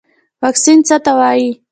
واکسین 0.41 0.79
څه 0.87 0.95
ته 1.05 1.11
وایي 1.17 1.49